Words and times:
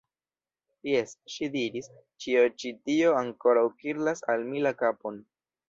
Jes, 0.87 1.13
ŝi 1.33 1.49
diris, 1.57 1.91
ĉio 2.25 2.43
ĉi 2.63 2.73
tio 2.89 3.13
ankoraŭ 3.21 3.65
kirlas 3.85 4.27
al 4.35 4.51
mi 4.51 4.69
la 4.69 4.77
kapon. 4.85 5.25